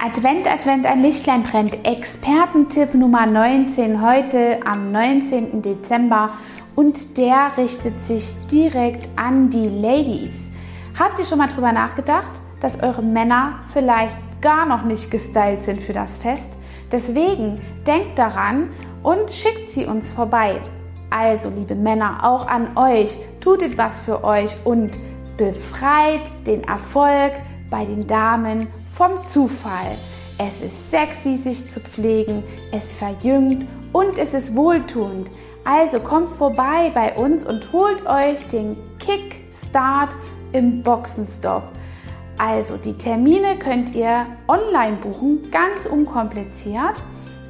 [0.00, 1.84] Advent, Advent, ein Lichtlein brennt.
[1.84, 5.60] Expertentipp Nummer 19 heute am 19.
[5.60, 6.34] Dezember
[6.76, 10.50] und der richtet sich direkt an die Ladies.
[10.96, 15.82] Habt ihr schon mal drüber nachgedacht, dass eure Männer vielleicht gar noch nicht gestylt sind
[15.82, 16.48] für das Fest?
[16.92, 18.70] Deswegen denkt daran
[19.02, 20.60] und schickt sie uns vorbei.
[21.10, 24.92] Also, liebe Männer, auch an euch, tut etwas für euch und
[25.36, 27.32] befreit den Erfolg
[27.70, 29.96] bei den Damen vom Zufall.
[30.38, 35.28] Es ist sexy, sich zu pflegen, es verjüngt und es ist wohltuend.
[35.64, 40.14] Also kommt vorbei bei uns und holt euch den Kickstart
[40.52, 41.64] im Boxenstopp.
[42.38, 47.02] Also die Termine könnt ihr online buchen, ganz unkompliziert,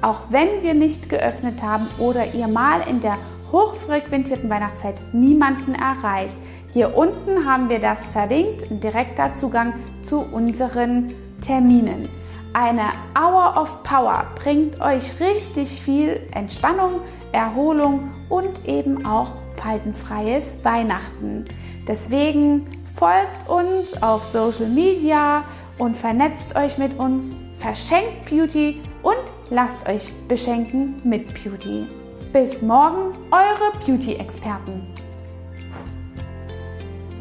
[0.00, 3.18] auch wenn wir nicht geöffnet haben oder ihr mal in der
[3.50, 6.36] hochfrequentierten Weihnachtszeit niemanden erreicht.
[6.76, 11.06] Hier unten haben wir das verlinkt, ein direkter Zugang zu unseren
[11.40, 12.06] Terminen.
[12.52, 17.00] Eine Hour of Power bringt euch richtig viel Entspannung,
[17.32, 21.46] Erholung und eben auch faltenfreies Weihnachten.
[21.88, 25.44] Deswegen folgt uns auf Social Media
[25.78, 29.16] und vernetzt euch mit uns, verschenkt Beauty und
[29.48, 31.86] lasst euch beschenken mit Beauty.
[32.34, 35.05] Bis morgen, eure Beauty-Experten.